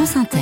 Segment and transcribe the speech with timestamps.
[0.00, 0.38] France Inter.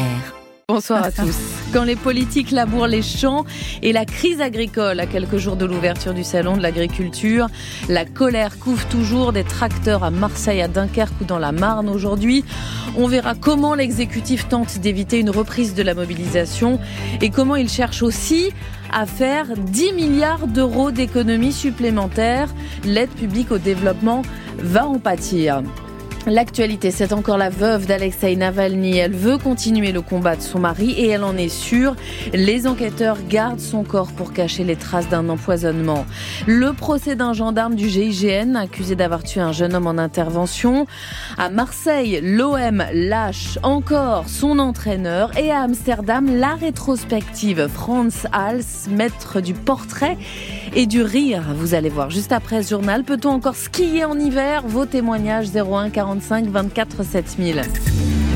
[0.69, 1.36] Bonsoir à tous.
[1.72, 3.45] Quand les politiques labourent les champs
[3.83, 7.49] et la crise agricole à quelques jours de l'ouverture du salon de l'agriculture,
[7.89, 12.44] la colère couvre toujours des tracteurs à Marseille, à Dunkerque ou dans la Marne aujourd'hui.
[12.96, 16.79] On verra comment l'exécutif tente d'éviter une reprise de la mobilisation
[17.20, 18.52] et comment il cherche aussi
[18.93, 22.54] à faire 10 milliards d'euros d'économies supplémentaires.
[22.84, 24.22] L'aide publique au développement
[24.59, 25.64] va en pâtir.
[26.30, 28.98] L'actualité, c'est encore la veuve d'Alexei Navalny.
[28.98, 31.96] Elle veut continuer le combat de son mari et elle en est sûre.
[32.34, 36.05] Les enquêteurs gardent son corps pour cacher les traces d'un empoisonnement.
[36.47, 40.87] Le procès d'un gendarme du GIGN accusé d'avoir tué un jeune homme en intervention.
[41.39, 49.41] À Marseille, l'OM lâche encore son entraîneur et à Amsterdam, la rétrospective Franz Hals, maître
[49.41, 50.19] du portrait
[50.77, 51.42] et du rire.
[51.56, 53.03] Vous allez voir juste après ce journal.
[53.03, 54.65] Peut-on encore skier en hiver?
[54.67, 55.89] Vos témoignages 01
[56.21, 58.28] 45 24 7000.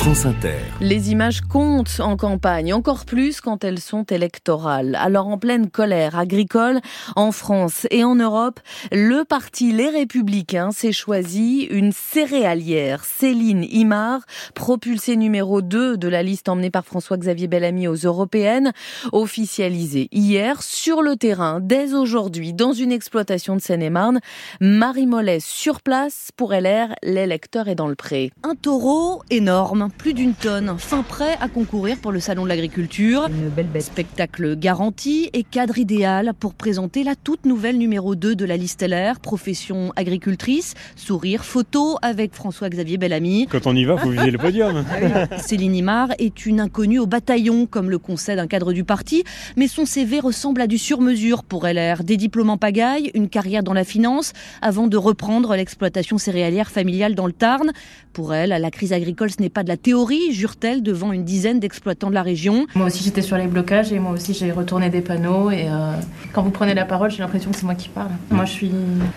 [0.00, 0.56] France Inter.
[0.80, 4.96] Les images comptent en campagne, encore plus quand elles sont électorales.
[4.98, 6.80] Alors en pleine colère agricole,
[7.16, 8.60] en France et en Europe,
[8.92, 14.22] le parti Les Républicains s'est choisi une céréalière, Céline Imard,
[14.54, 18.72] propulsée numéro 2 de la liste emmenée par François-Xavier Bellamy aux européennes,
[19.12, 24.20] officialisée hier sur le terrain, dès aujourd'hui, dans une exploitation de Seine-et-Marne.
[24.62, 28.32] Marie Mollet sur place pour LR, l'électeur est dans le pré.
[28.44, 33.26] Un taureau énorme plus d'une tonne, fin prêt à concourir pour le salon de l'agriculture.
[33.28, 33.82] Une belle bête.
[33.82, 38.82] Spectacle garanti et cadre idéal pour présenter la toute nouvelle numéro 2 de la liste
[38.82, 43.46] LR, profession agricultrice, sourire, photo avec François-Xavier Bellamy.
[43.50, 44.84] Quand on y va, faut viser le podium.
[45.38, 49.24] Céline Imard est une inconnue au bataillon, comme le concède un cadre du parti,
[49.56, 52.04] mais son CV ressemble à du sur-mesure pour LR.
[52.04, 57.14] Des diplômes en pagaille, une carrière dans la finance, avant de reprendre l'exploitation céréalière familiale
[57.14, 57.72] dans le Tarn.
[58.12, 61.60] Pour elle, la crise agricole, ce n'est pas de la théorie, jure-t-elle devant une dizaine
[61.60, 62.66] d'exploitants de la région.
[62.74, 65.92] Moi aussi j'étais sur les blocages et moi aussi j'ai retourné des panneaux et euh,
[66.32, 68.10] quand vous prenez la parole j'ai l'impression que c'est moi qui parle.
[68.30, 68.70] Moi je suis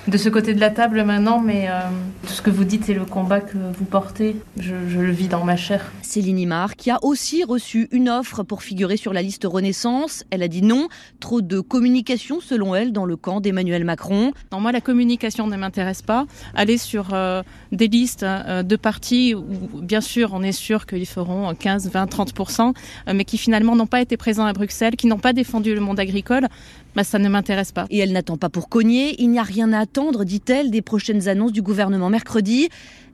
[0.07, 1.79] de ce côté de la table maintenant mais euh,
[2.25, 5.27] tout ce que vous dites et le combat que vous portez, je, je le vis
[5.27, 5.91] dans ma chair.
[6.01, 10.23] Céline Imard qui a aussi reçu une offre pour figurer sur la liste Renaissance.
[10.29, 10.87] Elle a dit non,
[11.19, 14.31] trop de communication selon elle dans le camp d'Emmanuel Macron.
[14.51, 16.25] Non, moi la communication ne m'intéresse pas.
[16.55, 19.43] Aller sur euh, des listes euh, de partis où
[19.81, 22.73] bien sûr on est sûr qu'ils feront 15, 20, 30%,
[23.13, 25.99] mais qui finalement n'ont pas été présents à Bruxelles, qui n'ont pas défendu le monde
[25.99, 26.47] agricole,
[26.95, 27.85] bah, ça ne m'intéresse pas.
[27.89, 29.15] Et elle n'attend pas pour cogner.
[29.21, 32.69] Il n'y a rien à attendre, dit-elle, des prochaines annonces du gouvernement mercredi.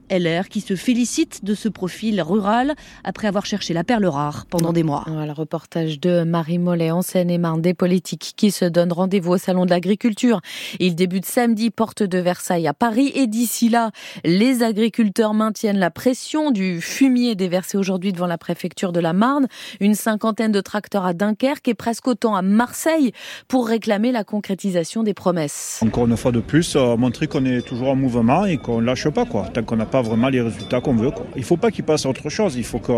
[0.09, 4.73] LR qui se félicite de ce profil rural après avoir cherché la perle rare pendant
[4.73, 5.03] des mois.
[5.07, 9.65] Voilà, reportage de Marie Mollet en Seine-et-Marne des politiques qui se donnent rendez-vous au Salon
[9.65, 10.41] de l'Agriculture.
[10.79, 13.91] Il débute samedi, porte de Versailles à Paris et d'ici là,
[14.23, 19.47] les agriculteurs maintiennent la pression du fumier déversé aujourd'hui devant la préfecture de la Marne.
[19.79, 23.11] Une cinquantaine de tracteurs à Dunkerque et presque autant à Marseille
[23.47, 25.79] pour réclamer la concrétisation des promesses.
[25.83, 29.07] Encore une fois de plus, euh, montrer qu'on est toujours en mouvement et qu'on lâche
[29.09, 31.11] pas quoi, tant qu'on n'a pas vraiment les résultats qu'on veut.
[31.11, 31.25] Quoi.
[31.35, 32.95] Il ne faut pas qu'il passe à autre chose, il faut qu'il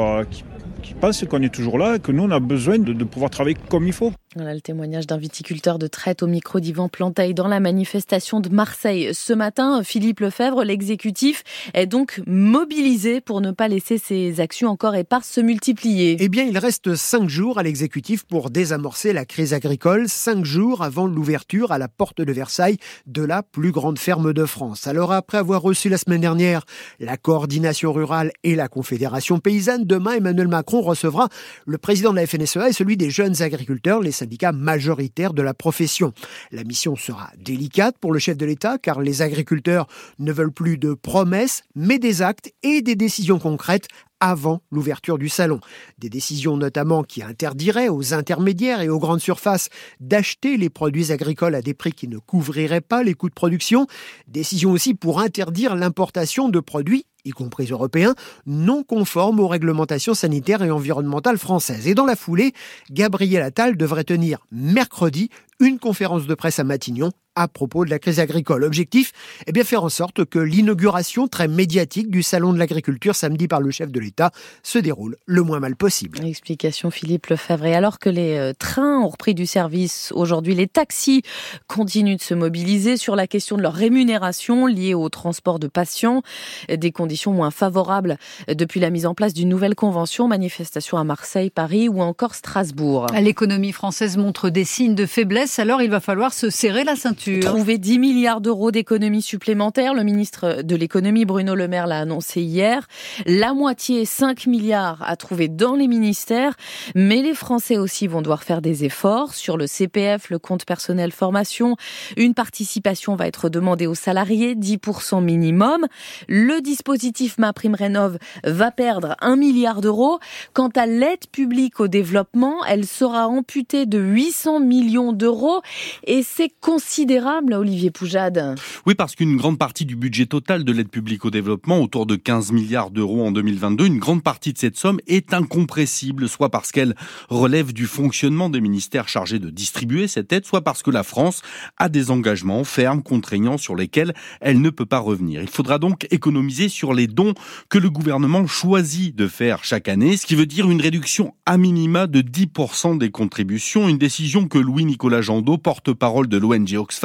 [0.82, 3.30] qu pense qu'on est toujours là et que nous, on a besoin de, de pouvoir
[3.30, 4.12] travailler comme il faut.
[4.36, 8.48] Voilà le témoignage d'un viticulteur de traite au micro d'Yvan Plantaille dans la manifestation de
[8.48, 9.10] Marseille.
[9.14, 11.44] Ce matin, Philippe Lefebvre, l'exécutif,
[11.74, 16.16] est donc mobilisé pour ne pas laisser ses actions encore éparses se multiplier.
[16.22, 20.82] Eh bien, il reste cinq jours à l'exécutif pour désamorcer la crise agricole, cinq jours
[20.82, 22.78] avant l'ouverture à la porte de Versailles
[23.08, 24.88] de la plus grande ferme de France.
[24.88, 26.64] Alors, après avoir reçu la semaine dernière
[27.02, 31.28] la coordination rurale et la confédération paysanne, demain, Emmanuel Macron recevra
[31.66, 35.54] le président de la FNSEA et celui des jeunes agriculteurs, les syndicat majoritaire de la
[35.54, 36.14] profession.
[36.52, 39.88] La mission sera délicate pour le chef de l'État car les agriculteurs
[40.20, 43.88] ne veulent plus de promesses mais des actes et des décisions concrètes
[44.22, 45.60] avant l'ouverture du salon.
[45.98, 51.56] Des décisions notamment qui interdiraient aux intermédiaires et aux grandes surfaces d'acheter les produits agricoles
[51.56, 53.88] à des prix qui ne couvriraient pas les coûts de production.
[54.28, 58.16] Décisions aussi pour interdire l'importation de produits y compris européens,
[58.46, 61.88] non conformes aux réglementations sanitaires et environnementales françaises.
[61.88, 62.54] Et dans la foulée,
[62.90, 65.30] Gabriel Attal devrait tenir mercredi
[65.60, 68.64] une conférence de presse à Matignon à propos de la crise agricole.
[68.64, 69.14] Objectif,
[69.48, 73.62] eh bien faire en sorte que l'inauguration très médiatique du salon de l'agriculture samedi par
[73.62, 74.32] le chef de l'État
[74.64, 76.24] se déroule le moins mal possible.
[76.26, 77.66] Explication Philippe Lefebvre.
[77.66, 81.22] Et alors que les euh, trains ont repris du service aujourd'hui, les taxis
[81.68, 86.24] continuent de se mobiliser sur la question de leur rémunération liée au transport de patients,
[86.70, 88.18] des conditions moins favorables
[88.50, 93.08] depuis la mise en place d'une nouvelle convention, manifestation à Marseille, Paris ou encore Strasbourg.
[93.22, 97.21] L'économie française montre des signes de faiblesse, alors il va falloir se serrer la ceinture
[97.42, 99.94] Trouver 10 milliards d'euros d'économies supplémentaires.
[99.94, 102.88] Le ministre de l'économie, Bruno Le Maire, l'a annoncé hier.
[103.28, 106.56] La moitié, 5 milliards, à trouver dans les ministères.
[106.96, 111.12] Mais les Français aussi vont devoir faire des efforts sur le CPF, le compte personnel
[111.12, 111.76] formation.
[112.18, 115.86] Une participation va être demandée aux salariés, 10% minimum.
[116.28, 120.20] Le dispositif MaPrimeRénov va perdre 1 milliard d'euros.
[120.54, 125.62] Quant à l'aide publique au développement, elle sera amputée de 800 millions d'euros
[126.06, 128.56] et c'est considérable, Olivier Poujade.
[128.86, 132.16] Oui, parce qu'une grande partie du budget total de l'aide publique au développement, autour de
[132.16, 136.72] 15 milliards d'euros en 2022, une grande partie de cette somme est incompressible, soit parce
[136.72, 136.96] qu'elle
[137.30, 141.42] relève du fonctionnement des ministères chargés de distribuer cette aide, soit parce que la France
[141.78, 145.42] a des engagements fermes, contraignants sur lesquels elle ne peut pas revenir.
[145.42, 147.34] Il faudra donc économiser sur les dons
[147.70, 151.58] que le gouvernement choisit de faire chaque année, ce qui veut dire une réduction à
[151.58, 157.01] minima de 10% des contributions, une décision que Louis-Nicolas Jandot, porte-parole de l'ONG Oxfam,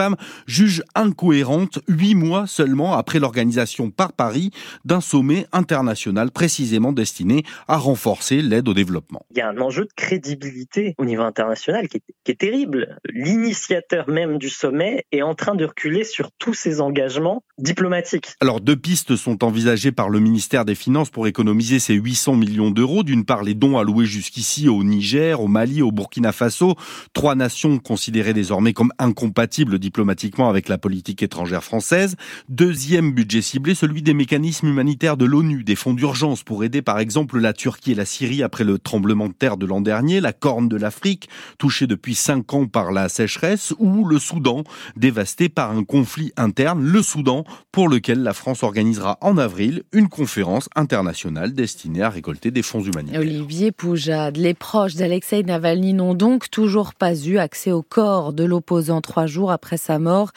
[0.47, 4.51] juge incohérente huit mois seulement après l'organisation par Paris
[4.85, 9.25] d'un sommet international précisément destiné à renforcer l'aide au développement.
[9.31, 12.99] Il y a un enjeu de crédibilité au niveau international qui est, qui est terrible.
[13.09, 18.35] L'initiateur même du sommet est en train de reculer sur tous ses engagements diplomatiques.
[18.41, 22.71] Alors deux pistes sont envisagées par le ministère des Finances pour économiser ces 800 millions
[22.71, 23.03] d'euros.
[23.03, 26.75] D'une part, les dons alloués jusqu'ici au Niger, au Mali, au Burkina Faso,
[27.13, 32.17] trois nations considérées désormais comme incompatibles diplomatiquement avec la politique étrangère française.
[32.49, 36.99] Deuxième budget ciblé, celui des mécanismes humanitaires de l'ONU, des fonds d'urgence pour aider par
[36.99, 40.33] exemple la Turquie et la Syrie après le tremblement de terre de l'an dernier, la
[40.33, 44.65] Corne de l'Afrique, touchée depuis cinq ans par la sécheresse, ou le Soudan,
[44.97, 50.09] dévasté par un conflit interne, le Soudan, pour lequel la France organisera en avril une
[50.09, 53.21] conférence internationale destinée à récolter des fonds humanitaires.
[53.21, 58.43] Olivier Poujade, les proches d'Alexei Navalny n'ont donc toujours pas eu accès au corps de
[58.45, 60.31] l'opposant trois jours après sa mort.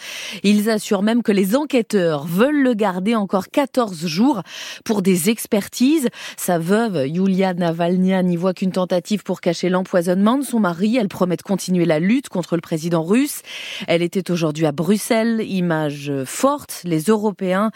[0.44, 4.41] Ils assurent même que les enquêteurs veulent le garder encore 14 jours
[4.83, 6.09] pour des expertises.
[6.38, 10.97] Sa veuve, Yulia Navalny, n'y voit qu'une tentative pour cacher l'empoisonnement de son mari.
[10.97, 13.41] Elle promet de continuer la lutte contre le président russe.
[13.88, 15.42] Elle était aujourd'hui à Bruxelles.
[15.42, 16.81] Image forte.
[16.83, 17.71] Les Européens,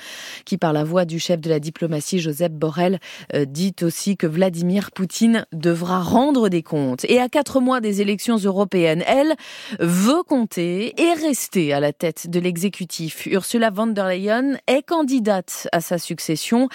[0.45, 2.99] qui par la voix du chef de la diplomatie, Joseph Borrell,
[3.33, 7.05] euh, dit aussi que Vladimir Poutine devra rendre des comptes.
[7.05, 9.35] Et à quatre mois des élections européennes, elle
[9.79, 13.27] veut compter et rester à la tête de l'exécutif.
[13.27, 16.67] Ursula von der Leyen est candidate à sa succession.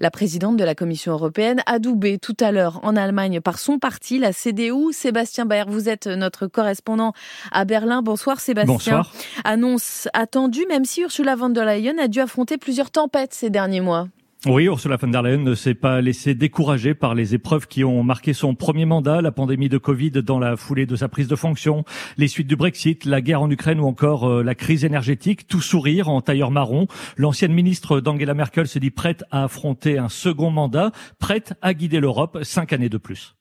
[0.00, 4.18] La présidente de la Commission européenne, adoubée tout à l'heure en Allemagne par son parti,
[4.18, 4.92] la CDU.
[4.92, 7.12] Sébastien Bayer, vous êtes notre correspondant
[7.52, 8.02] à Berlin.
[8.02, 8.74] Bonsoir Sébastien.
[8.74, 9.12] Bonsoir.
[9.44, 13.80] Annonce attendue, même si Ursula von der Leyen a dû affronter plusieurs tempêtes ces derniers
[13.80, 14.08] mois.
[14.46, 18.02] Oui, Ursula von der Leyen ne s'est pas laissée décourager par les épreuves qui ont
[18.02, 21.36] marqué son premier mandat, la pandémie de Covid dans la foulée de sa prise de
[21.36, 21.84] fonction,
[22.18, 25.48] les suites du Brexit, la guerre en Ukraine ou encore euh, la crise énergétique.
[25.48, 26.88] Tout sourire en tailleur marron.
[27.16, 32.00] L'ancienne ministre d'Angela Merkel se dit prête à affronter un second mandat, prête à guider
[32.00, 33.36] l'Europe cinq années de plus.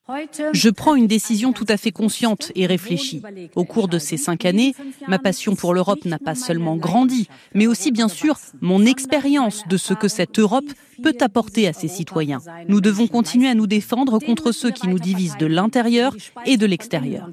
[0.51, 3.21] Je prends une décision tout à fait consciente et réfléchie.
[3.55, 4.75] Au cours de ces cinq années,
[5.07, 9.77] ma passion pour l'Europe n'a pas seulement grandi, mais aussi bien sûr mon expérience de
[9.77, 10.69] ce que cette Europe
[11.01, 12.41] peut apporter à ses citoyens.
[12.67, 16.15] Nous devons continuer à nous défendre contre ceux qui nous divisent de l'intérieur
[16.45, 17.29] et de l'extérieur.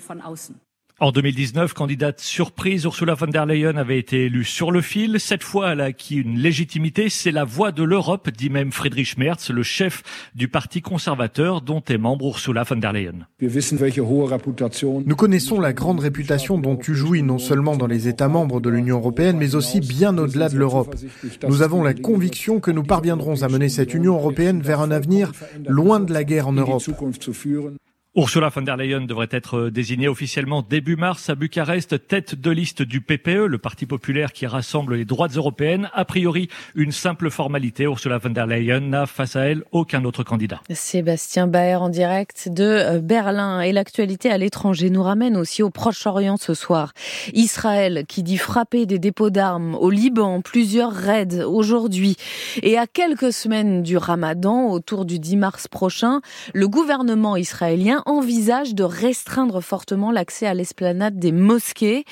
[1.02, 5.18] En 2019, candidate surprise, Ursula von der Leyen avait été élue sur le fil.
[5.18, 7.08] Cette fois, elle a acquis une légitimité.
[7.08, 10.02] C'est la voix de l'Europe, dit même Friedrich Merz, le chef
[10.34, 13.26] du parti conservateur dont est membre Ursula von der Leyen.
[13.40, 18.68] Nous connaissons la grande réputation dont tu jouis non seulement dans les États membres de
[18.68, 20.94] l'Union européenne, mais aussi bien au-delà de l'Europe.
[21.48, 25.32] Nous avons la conviction que nous parviendrons à mener cette Union européenne vers un avenir
[25.66, 26.82] loin de la guerre en Europe.
[28.16, 32.82] Ursula von der Leyen devrait être désignée officiellement début mars à Bucarest, tête de liste
[32.82, 35.88] du PPE, le parti populaire qui rassemble les droites européennes.
[35.92, 37.84] A priori, une simple formalité.
[37.84, 40.60] Ursula von der Leyen n'a face à elle aucun autre candidat.
[40.70, 43.60] Sébastien Baer en direct de Berlin.
[43.60, 46.92] Et l'actualité à l'étranger nous ramène aussi au Proche-Orient ce soir.
[47.32, 52.16] Israël qui dit frapper des dépôts d'armes au Liban, plusieurs raids aujourd'hui.
[52.64, 56.22] Et à quelques semaines du ramadan, autour du 10 mars prochain,
[56.54, 62.04] le gouvernement israélien envisage de restreindre fortement l'accès à l'esplanade des mosquées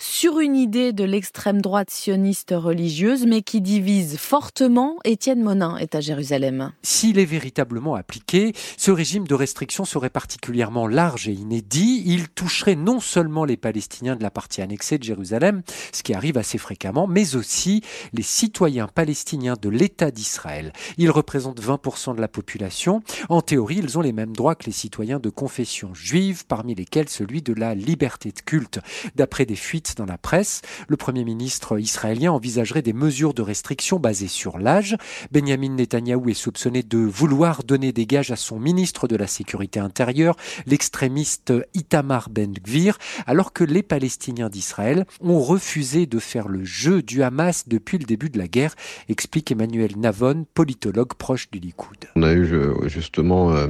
[0.00, 4.96] sur une idée de l'extrême droite sioniste religieuse, mais qui divise fortement.
[5.04, 6.72] Étienne Monin est à Jérusalem.
[6.82, 12.02] S'il est véritablement appliqué, ce régime de restriction serait particulièrement large et inédit.
[12.06, 16.38] Il toucherait non seulement les Palestiniens de la partie annexée de Jérusalem, ce qui arrive
[16.38, 17.82] assez fréquemment, mais aussi
[18.12, 20.72] les citoyens palestiniens de l'État d'Israël.
[20.98, 23.02] Ils représentent 20% de la population.
[23.28, 27.08] En théorie, ils ont les mêmes droits que les citoyens de confession juive, parmi lesquels
[27.08, 28.80] celui de la liberté de culte.
[29.16, 33.98] D'après des fuites dans la presse, le Premier ministre israélien envisagerait des mesures de restriction
[33.98, 34.96] basées sur l'âge.
[35.32, 39.80] Benjamin Netanyahou est soupçonné de vouloir donner des gages à son ministre de la Sécurité
[39.80, 40.36] intérieure,
[40.66, 47.22] l'extrémiste Itamar Ben-Gvir, alors que les Palestiniens d'Israël ont refusé de faire le jeu du
[47.22, 48.74] Hamas depuis le début de la guerre,
[49.08, 51.96] explique Emmanuel Navon, politologue proche du Likoud.
[52.16, 53.68] On a eu euh, justement euh,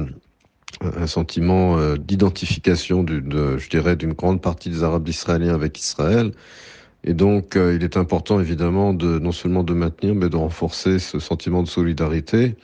[0.81, 6.31] un sentiment euh, d'identification, je dirais, d'une grande partie des Arabes israéliens avec Israël.
[7.03, 11.19] Et donc, il est important, évidemment, de, non seulement de maintenir, mais de renforcer ce
[11.19, 12.55] sentiment de solidarité.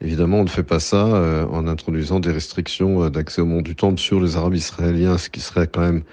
[0.00, 1.06] Évidemment, on ne fait pas ça
[1.50, 5.40] en introduisant des restrictions d'accès au monde du temple sur les Arabes israéliens, ce qui
[5.40, 6.04] serait quand même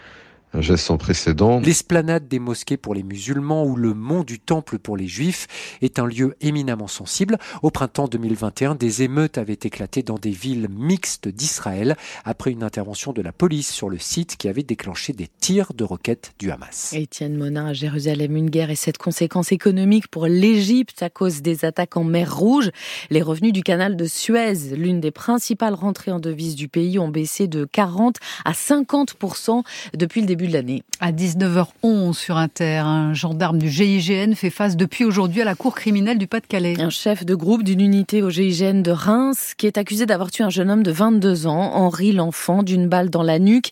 [0.54, 1.60] un geste sans précédent.
[1.60, 5.48] L'esplanade des mosquées pour les musulmans ou le mont du temple pour les juifs
[5.82, 7.38] est un lieu éminemment sensible.
[7.64, 13.12] Au printemps 2021, des émeutes avaient éclaté dans des villes mixtes d'Israël après une intervention
[13.12, 16.94] de la police sur le site qui avait déclenché des tirs de roquettes du Hamas.
[16.94, 21.66] Étienne Monin à Jérusalem, une guerre et cette conséquence économique pour l'Égypte à cause des
[21.66, 22.72] attaques en mer Rouge.
[23.10, 27.10] Les revenus du canal de Suez, l'une des principales rentrées en devises du pays, ont
[27.10, 29.16] baissé de 40 à 50
[29.94, 30.84] depuis le début de l'année.
[31.00, 35.74] À 19h11 sur Inter, un gendarme du GIGN fait face depuis aujourd'hui à la cour
[35.74, 36.80] criminelle du Pas-de-Calais.
[36.80, 40.44] Un chef de groupe d'une unité au GIGN de Reims qui est accusé d'avoir tué
[40.44, 43.72] un jeune homme de 22 ans, Henri L'Enfant, d'une balle dans la nuque.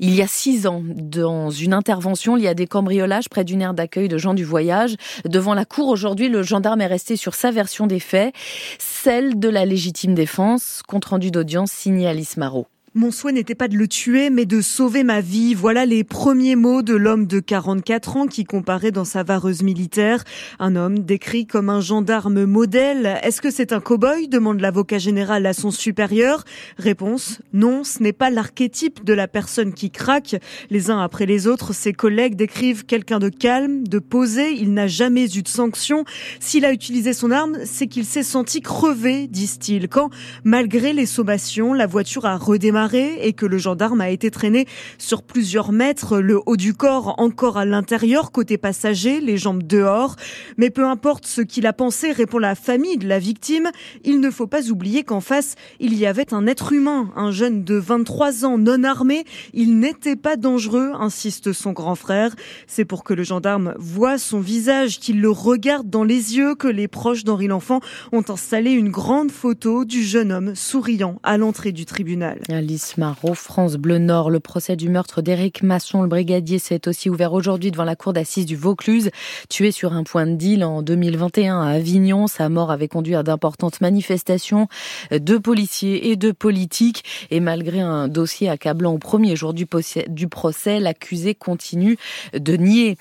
[0.00, 3.74] Il y a six ans, dans une intervention liée à des cambriolages près d'une aire
[3.74, 4.96] d'accueil de gens du voyage.
[5.26, 8.32] Devant la cour aujourd'hui, le gendarme est resté sur sa version des faits,
[8.78, 12.66] celle de la légitime défense, compte rendu d'audience signé Alice Marot.
[12.98, 15.54] Mon souhait n'était pas de le tuer, mais de sauver ma vie.
[15.54, 20.24] Voilà les premiers mots de l'homme de 44 ans qui comparait dans sa vareuse militaire.
[20.58, 23.20] Un homme décrit comme un gendarme modèle.
[23.22, 24.26] Est-ce que c'est un cow-boy?
[24.26, 26.42] demande l'avocat général à son supérieur.
[26.76, 30.34] Réponse non, ce n'est pas l'archétype de la personne qui craque.
[30.68, 34.54] Les uns après les autres, ses collègues décrivent quelqu'un de calme, de posé.
[34.54, 36.04] Il n'a jamais eu de sanction.
[36.40, 39.88] S'il a utilisé son arme, c'est qu'il s'est senti crevé, disent-ils.
[39.88, 40.10] Quand,
[40.42, 44.66] malgré les sommations, la voiture a redémarré et que le gendarme a été traîné
[44.98, 50.16] sur plusieurs mètres, le haut du corps encore à l'intérieur, côté passager, les jambes dehors.
[50.56, 53.70] Mais peu importe ce qu'il a pensé, répond la famille de la victime,
[54.04, 57.64] il ne faut pas oublier qu'en face, il y avait un être humain, un jeune
[57.64, 59.24] de 23 ans non armé.
[59.52, 62.34] Il n'était pas dangereux, insiste son grand frère.
[62.66, 66.68] C'est pour que le gendarme voit son visage, qu'il le regarde dans les yeux, que
[66.68, 67.80] les proches d'Henri L'Enfant
[68.12, 72.40] ont installé une grande photo du jeune homme souriant à l'entrée du tribunal.
[72.68, 74.28] Alice Marot, France Bleu Nord.
[74.28, 78.12] Le procès du meurtre d'Éric Masson, le brigadier, s'est aussi ouvert aujourd'hui devant la cour
[78.12, 79.08] d'assises du Vaucluse.
[79.48, 83.22] Tué sur un point de deal en 2021 à Avignon, sa mort avait conduit à
[83.22, 84.68] d'importantes manifestations
[85.10, 87.04] de policiers et de politiques.
[87.30, 91.96] Et malgré un dossier accablant au premier jour du procès, l'accusé continue
[92.34, 92.98] de nier.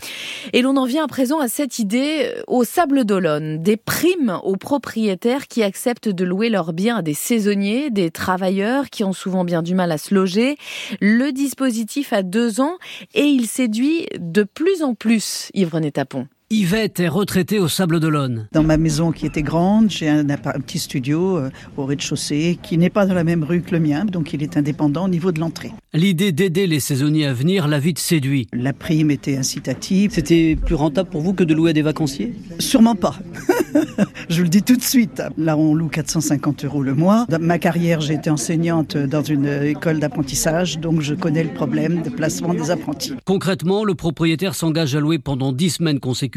[0.53, 4.55] Et l'on en vient à présent à cette idée au Sable d'Olonne, des primes aux
[4.55, 9.43] propriétaires qui acceptent de louer leurs biens à des saisonniers, des travailleurs qui ont souvent
[9.43, 10.57] bien du mal à se loger.
[11.01, 12.77] Le dispositif a deux ans
[13.13, 16.27] et il séduit de plus en plus Yves René Tapon.
[16.49, 18.47] Yvette est retraitée au Sable d'Olonne.
[18.53, 22.89] Dans ma maison qui était grande, j'ai un, petit studio euh, au rez-de-chaussée qui n'est
[22.89, 25.41] pas dans la même rue que le mien, donc il est indépendant au niveau de
[25.41, 25.73] l'entrée.
[25.93, 28.47] L'idée d'aider les saisonniers à venir l'a vite séduit.
[28.53, 30.11] La prime était incitative.
[30.13, 32.33] C'était plus rentable pour vous que de louer à des vacanciers?
[32.59, 33.17] Sûrement pas.
[34.29, 35.21] Je le dis tout de suite.
[35.37, 37.25] Là, on loue 450 euros le mois.
[37.27, 42.01] Dans ma carrière, j'ai été enseignante dans une école d'apprentissage, donc je connais le problème
[42.01, 43.13] de placement des apprentis.
[43.25, 46.36] Concrètement, le propriétaire s'engage à louer pendant 10 semaines consécutives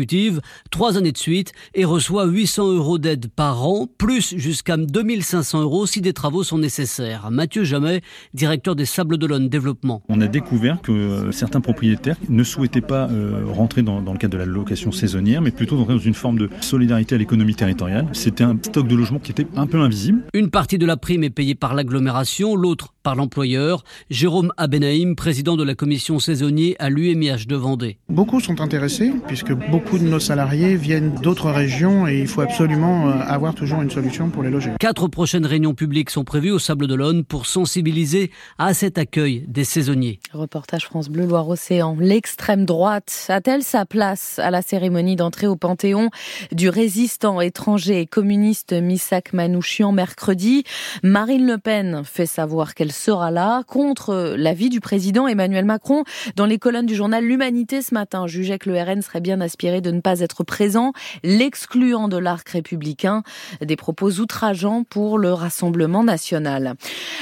[0.70, 5.86] trois années de suite, et reçoit 800 euros d'aide par an, plus jusqu'à 2500 euros
[5.86, 7.30] si des travaux sont nécessaires.
[7.30, 8.02] Mathieu Jamais,
[8.34, 10.02] directeur des Sables d'Olonne Développement.
[10.08, 14.34] On a découvert que euh, certains propriétaires ne souhaitaient pas euh, rentrer dans, le cadre
[14.34, 18.06] de la location saisonnière, mais plutôt dans une forme de solidarité à l'économie territoriale.
[18.12, 20.22] C'était un stock de logements qui était un peu invisible.
[20.34, 23.84] Une partie de la prime est payée par l'agglomération, l'autre par l'employeur.
[24.10, 27.98] Jérôme Abenaïm, président de la commission saisonnier à l'UMIH de Vendée.
[28.08, 33.08] Beaucoup sont intéressés puisque beaucoup de nos salariés viennent d'autres régions et il faut absolument
[33.08, 34.70] euh, avoir toujours une solution pour les loger.
[34.78, 39.64] Quatre prochaines réunions publiques sont prévues au Sable d'Olonne pour sensibiliser à cet accueil des
[39.64, 40.20] saisonniers.
[40.32, 41.96] Reportage France Bleu Loire-Océan.
[41.98, 46.10] L'extrême droite a-t-elle sa place à la cérémonie d'entrée au Panthéon
[46.52, 50.64] du résistant étranger et communiste Missak Manouchian mercredi?
[51.02, 56.04] Marine Le Pen fait savoir qu'elle sera là contre l'avis du président Emmanuel Macron.
[56.36, 59.79] Dans les colonnes du journal L'Humanité ce matin, jugeait que le RN serait bien aspiré
[59.80, 63.22] de ne pas être présent, l'excluant de l'arc républicain.
[63.60, 66.74] Des propos outrageants pour le Rassemblement national.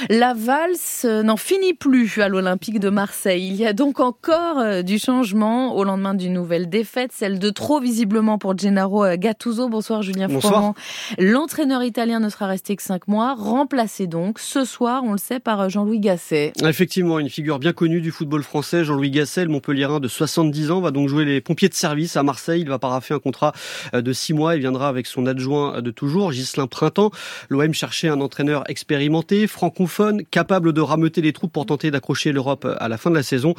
[0.09, 3.47] La valse n'en finit plus à l'Olympique de Marseille.
[3.47, 7.49] Il y a donc encore euh, du changement au lendemain d'une nouvelle défaite, celle de
[7.49, 9.69] trop visiblement pour Gennaro euh, Gattuso.
[9.69, 10.73] Bonsoir Julien Bonsoir.
[11.17, 15.39] L'entraîneur italien ne sera resté que cinq mois, remplacé donc ce soir, on le sait,
[15.39, 16.53] par euh, Jean-Louis Gasset.
[16.63, 20.81] Effectivement, une figure bien connue du football français, Jean-Louis Gasset, le Montpellierin de 70 ans,
[20.81, 22.48] va donc jouer les pompiers de service à Marseille.
[22.57, 23.53] Il va paraffer un contrat
[23.93, 24.55] de six mois.
[24.55, 27.11] Il viendra avec son adjoint de toujours, Ghislain Printemps.
[27.49, 32.67] L'OM cherchait un entraîneur expérimenté, francophone, capable de rameuter les troupes pour tenter d'accrocher l'Europe
[32.79, 33.53] à la fin de la saison.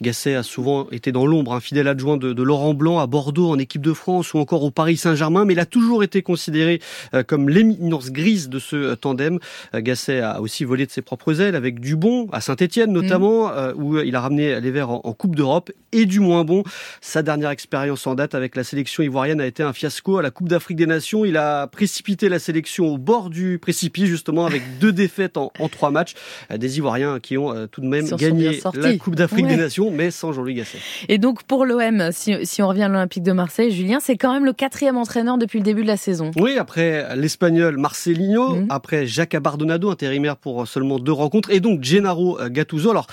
[0.00, 3.58] Gasset a souvent été dans l'ombre, un fidèle adjoint de, Laurent Blanc à Bordeaux en
[3.58, 6.80] équipe de France ou encore au Paris Saint-Germain, mais il a toujours été considéré
[7.14, 9.38] euh, comme l'éminence grise de ce euh, tandem.
[9.74, 13.48] Euh, Gasset a aussi volé de ses propres ailes avec du bon à Saint-Etienne notamment,
[13.48, 13.72] mm.
[13.76, 16.62] où il a ramené les Verts en, Coupe d'Europe, et du moins bon.
[17.00, 20.30] Sa dernière expérience en date avec la sélection ivoirienne a été un fiasco à la
[20.30, 21.24] Coupe d'Afrique des Nations.
[21.24, 25.90] Il a précipité la sélection au bord du précipice justement avec deux défaites en, trois
[25.90, 26.14] matchs.
[26.54, 30.32] Des Ivoiriens qui ont tout de même gagné la Coupe d'Afrique des Nations, mais sans
[30.32, 30.78] Jean-Louis Gasset.
[31.08, 34.32] Et donc pour l'OM, si, si, on revient à l'Olympique de Marseille, Julien, c'est quand
[34.32, 36.30] même le quatrième entraîneur depuis le début de la saison.
[36.36, 38.66] Oui, après l'Espagnol Marcelinho, mhm.
[38.70, 42.90] après Jacques Abardonado, intérimaire pour seulement deux rencontres, et donc Gennaro Gattuso.
[42.90, 43.06] Alors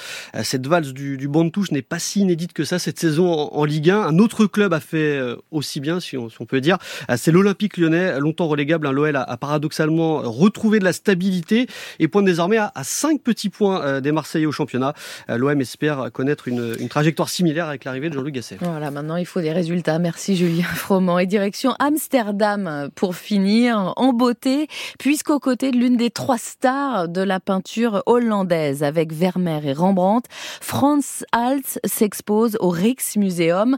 [0.44, 3.32] cette valse du, du banc de touche n'est pas si inédite que ça cette saison
[3.32, 4.02] en, Ligue 1.
[4.02, 6.78] Un autre club a fait euh, aussi bien, si on, peut dire.
[7.10, 8.90] Euh, c'est l'Olympique lyonnais, longtemps relégable.
[8.90, 11.68] L'OL a, paradoxalement retrouvé de la stabilité
[12.00, 14.94] et pointe désormais à, à 5 petits points euh, des Marseillais au championnat.
[15.28, 18.58] L'OM espère connaître une, trajectoire similaire avec l'arrivée de Jean-Luc Gasset.
[18.62, 19.98] Voilà, maintenant il faut des résultats.
[20.00, 21.18] Merci Julien Froment.
[21.18, 24.68] Et direction Amsterdam pour finir en beauté,
[25.00, 30.30] puisqu'aux côtés de l'une des trois stars de la peinture hollandaise avec Vermeer et Rembrandt,
[30.62, 31.00] Frans
[31.32, 33.78] Hals s'expose au Rijksmuseum.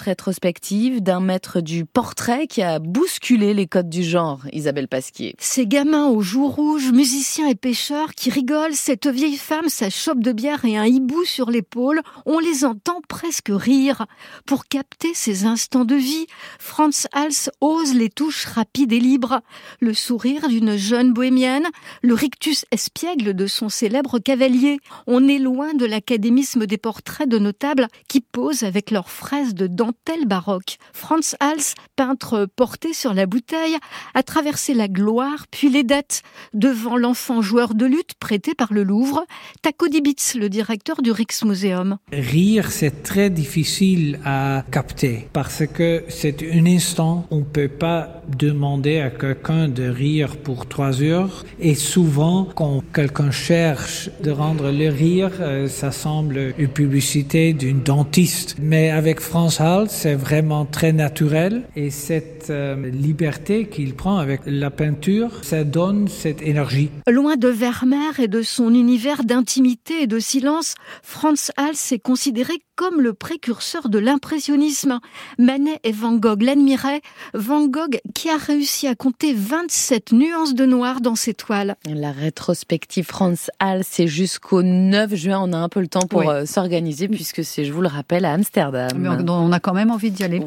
[0.00, 5.34] Rétrospective d'un maître du portrait qui a bousculé les codes du genre, Isabelle Pasquier.
[5.38, 10.20] Ces gamins aux joues rouges, musiciens et pêcheurs qui rigolent, cette vieille femme, sa chope
[10.20, 14.06] de bière et un hibou sur l'épaule, on les entend presque rire.
[14.46, 16.26] Pour capter ces instants de vie,
[16.58, 19.40] Franz Hals ose les touches rapides et libres.
[19.80, 21.66] Le sourire d'une jeune bohémienne,
[22.02, 24.78] le rictus espiègle de son célèbre cavalier.
[25.06, 29.66] On est loin de l'académisme des portraits de notables qui posent avec leurs fraises de
[29.74, 30.78] dentelle baroque.
[30.92, 33.76] Franz Hals, peintre porté sur la bouteille,
[34.14, 38.82] a traversé la gloire puis les dettes devant l'enfant joueur de lutte prêté par le
[38.82, 39.24] Louvre,
[39.62, 41.96] Taco Dibitz, le directeur du Rijksmuseum.
[42.12, 49.00] Rire, c'est très difficile à capter parce que c'est un instant, on peut pas demander
[49.00, 54.88] à quelqu'un de rire pour trois heures et souvent quand quelqu'un cherche de rendre le
[54.88, 58.56] rire, euh, ça semble une publicité d'une dentiste.
[58.60, 64.42] Mais avec France Hall, c'est vraiment très naturel et cette euh, liberté qu'il prend avec
[64.44, 66.90] la peinture, ça donne cette énergie.
[67.06, 72.52] Loin de Vermeer et de son univers d'intimité et de silence, Franz Hals est considéré
[72.76, 75.00] comme le précurseur de l'impressionnisme.
[75.38, 77.02] Manet et Van Gogh l'admiraient.
[77.34, 81.76] Van Gogh qui a réussi à compter 27 nuances de noir dans ses toiles.
[81.86, 85.40] La rétrospective Franz Hals, c'est jusqu'au 9 juin.
[85.42, 88.24] On a un peu le temps pour euh, s'organiser puisque c'est, je vous le rappelle,
[88.24, 88.90] à Amsterdam.
[88.96, 90.40] Mais on a quand même envie d'y aller.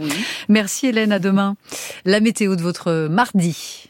[0.50, 1.56] Merci Hélène, à demain.
[2.06, 3.90] La météo de votre mardi.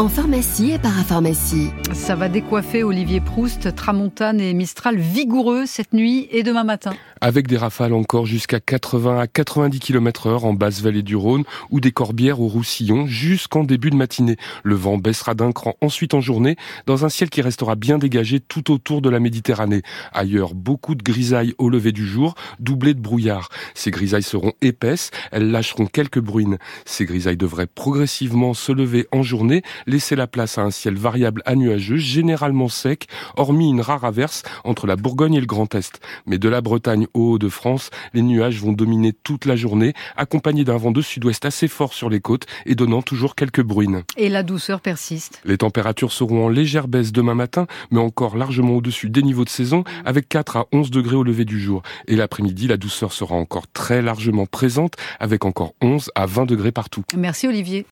[0.00, 1.68] En pharmacie et parapharmacie.
[1.92, 6.94] Ça va décoiffer Olivier Proust, Tramontane et Mistral vigoureux cette nuit et demain matin.
[7.20, 11.44] Avec des rafales encore jusqu'à 80 à 90 km heure en basse vallée du Rhône
[11.68, 14.38] ou des corbières au Roussillon jusqu'en début de matinée.
[14.62, 18.40] Le vent baissera d'un cran ensuite en journée dans un ciel qui restera bien dégagé
[18.40, 19.82] tout autour de la Méditerranée.
[20.14, 23.50] Ailleurs, beaucoup de grisailles au lever du jour, doublées de brouillard.
[23.74, 26.56] Ces grisailles seront épaisses, elles lâcheront quelques bruines.
[26.86, 31.42] Ces grisailles devraient progressivement se lever en journée, laisser la place à un ciel variable
[31.44, 36.00] à nuageux, généralement sec, hormis une rare averse entre la Bourgogne et le Grand Est.
[36.26, 40.76] Mais de la Bretagne au Haut-de-France, les nuages vont dominer toute la journée, accompagnés d'un
[40.76, 44.02] vent de sud-ouest assez fort sur les côtes et donnant toujours quelques bruines.
[44.16, 45.40] Et la douceur persiste.
[45.44, 49.50] Les températures seront en légère baisse demain matin, mais encore largement au-dessus des niveaux de
[49.50, 51.82] saison, avec 4 à 11 degrés au lever du jour.
[52.06, 56.72] Et l'après-midi, la douceur sera encore très largement présente, avec encore 11 à 20 degrés
[56.72, 57.02] partout.
[57.16, 57.86] Merci Olivier.